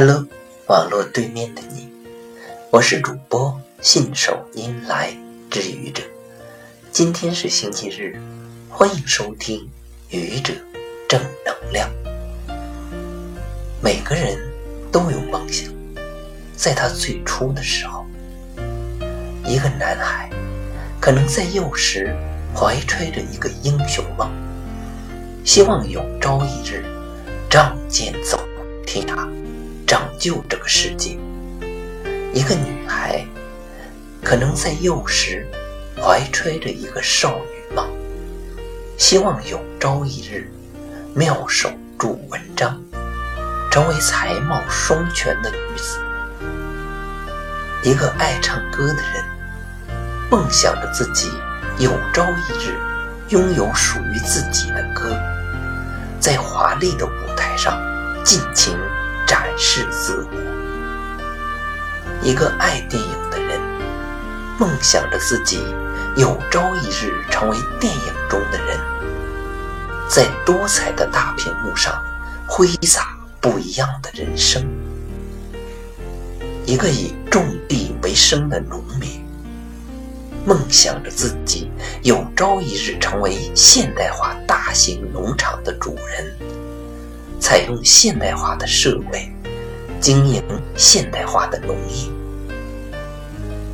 [0.00, 0.24] Hello，
[0.68, 1.88] 网络对面的你，
[2.70, 5.12] 我是主播信手拈来
[5.50, 6.04] 之愚者。
[6.92, 8.16] 今天是星期日，
[8.70, 9.68] 欢迎收听
[10.10, 10.54] 愚者
[11.08, 11.90] 正能量。
[13.82, 14.38] 每个人
[14.92, 15.68] 都有梦想，
[16.56, 18.06] 在他最初的时候，
[19.48, 20.30] 一个男孩
[21.00, 22.14] 可能在幼时
[22.54, 24.30] 怀揣着一个英雄梦，
[25.44, 26.84] 希望有朝一日
[27.50, 28.38] 仗剑走
[28.86, 29.27] 天涯。
[30.18, 31.16] 拯救这个世界。
[32.34, 33.24] 一个女孩
[34.22, 35.46] 可能在幼时
[35.96, 37.88] 怀揣着一个少女梦，
[38.98, 40.50] 希望有朝一日
[41.14, 42.80] 妙手著文章，
[43.70, 45.98] 成为才貌双全的女子。
[47.84, 49.24] 一个爱唱歌的人，
[50.30, 51.30] 梦想着自己
[51.78, 52.76] 有朝一日
[53.28, 55.16] 拥有属于自己的歌，
[56.18, 57.80] 在华丽的舞台上
[58.24, 58.76] 尽情。
[59.28, 60.38] 展示自我。
[62.22, 63.60] 一个爱电影的人，
[64.58, 65.62] 梦想着自己
[66.16, 68.80] 有朝一日成为电影中的人，
[70.08, 71.94] 在多彩的大屏幕上
[72.48, 74.66] 挥洒不一样的人生。
[76.64, 79.22] 一个以种地为生的农民，
[80.46, 81.70] 梦想着自己
[82.02, 86.34] 有朝一日成为现代化大型农场的主人。
[87.40, 89.30] 采用现代化的设备，
[90.00, 90.42] 经营
[90.76, 92.10] 现代化的农业。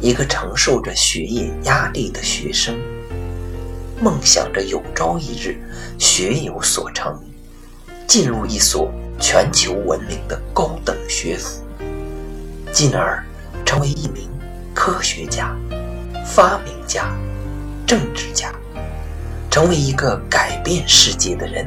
[0.01, 2.77] 一个承受着学业压力的学生，
[4.01, 5.57] 梦想着有朝一日
[5.99, 7.19] 学有所成，
[8.07, 11.63] 进入一所全球闻名的高等学府，
[12.71, 13.25] 进而
[13.65, 14.29] 成为一名
[14.75, 15.57] 科学家、
[16.27, 17.17] 发明家、
[17.87, 18.53] 政治家，
[19.51, 21.67] 成为一个改变世界的人。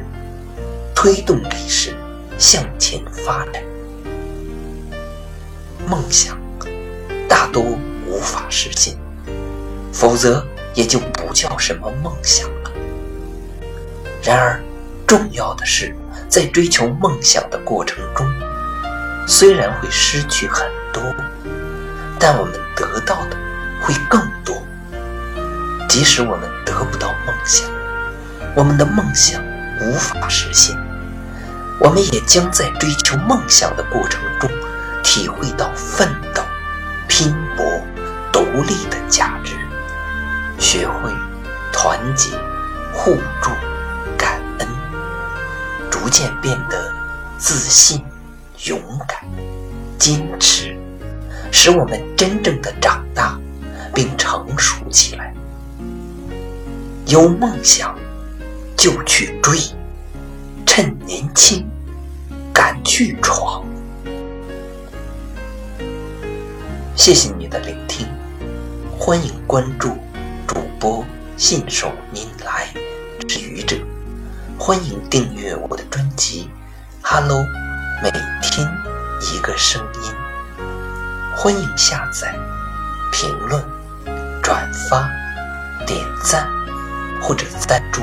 [1.00, 1.94] 推动历史
[2.38, 3.62] 向前发展，
[5.86, 6.36] 梦想
[7.28, 7.62] 大多
[8.04, 8.96] 无法实现，
[9.92, 12.72] 否则也就不叫什么梦想了。
[14.24, 14.60] 然而，
[15.06, 15.94] 重要的是，
[16.28, 18.26] 在追求梦想的过程中，
[19.24, 21.00] 虽然会失去很多，
[22.18, 23.36] 但我们得到的
[23.82, 24.60] 会更多。
[25.88, 27.70] 即使我们得不到梦想，
[28.56, 29.40] 我们的梦想
[29.80, 30.76] 无法实现。
[31.80, 34.50] 我们也将在追求梦想的过程中，
[35.04, 36.42] 体会到奋斗、
[37.06, 37.64] 拼搏、
[38.32, 39.54] 独立的价值，
[40.58, 41.12] 学会
[41.72, 42.30] 团结、
[42.92, 43.50] 互助、
[44.16, 44.68] 感恩，
[45.88, 46.92] 逐渐变得
[47.38, 48.04] 自信、
[48.64, 49.24] 勇敢、
[49.98, 50.76] 坚持，
[51.52, 53.38] 使我们真正的长大
[53.94, 55.32] 并成熟起来。
[57.06, 57.96] 有梦想，
[58.76, 59.58] 就去追。
[60.80, 61.68] 趁年轻，
[62.54, 63.64] 敢去闯。
[66.94, 68.06] 谢谢你的聆听，
[68.96, 69.98] 欢迎关注
[70.46, 71.04] 主播
[71.36, 72.68] 信手拈来
[73.26, 73.76] 之愚者，
[74.56, 76.44] 欢迎订阅我的专辑
[77.02, 77.40] 《Hello》，
[78.00, 78.64] 每天
[79.34, 80.12] 一个声音，
[81.34, 82.32] 欢迎下载、
[83.10, 83.60] 评论、
[84.40, 85.10] 转发、
[85.84, 86.48] 点赞
[87.20, 88.00] 或者赞助。